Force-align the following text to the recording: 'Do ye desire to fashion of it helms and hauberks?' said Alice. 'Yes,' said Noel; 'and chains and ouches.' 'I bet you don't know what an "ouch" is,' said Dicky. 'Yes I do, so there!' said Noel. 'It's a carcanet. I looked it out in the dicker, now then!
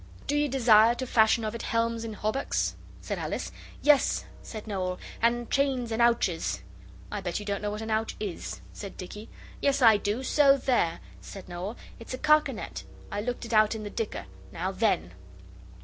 'Do 0.25 0.35
ye 0.35 0.47
desire 0.47 0.95
to 0.95 1.05
fashion 1.05 1.45
of 1.45 1.53
it 1.53 1.61
helms 1.61 2.03
and 2.03 2.15
hauberks?' 2.15 2.75
said 3.01 3.19
Alice. 3.19 3.51
'Yes,' 3.83 4.25
said 4.41 4.65
Noel; 4.65 4.97
'and 5.21 5.47
chains 5.51 5.91
and 5.91 6.01
ouches.' 6.01 6.61
'I 7.11 7.21
bet 7.21 7.39
you 7.39 7.45
don't 7.45 7.61
know 7.61 7.69
what 7.69 7.83
an 7.83 7.91
"ouch" 7.91 8.15
is,' 8.19 8.61
said 8.73 8.97
Dicky. 8.97 9.29
'Yes 9.61 9.79
I 9.79 9.97
do, 9.97 10.23
so 10.23 10.57
there!' 10.57 11.01
said 11.21 11.47
Noel. 11.47 11.77
'It's 11.99 12.15
a 12.15 12.17
carcanet. 12.17 12.83
I 13.11 13.21
looked 13.21 13.45
it 13.45 13.53
out 13.53 13.75
in 13.75 13.83
the 13.83 13.91
dicker, 13.91 14.25
now 14.51 14.71
then! 14.71 15.11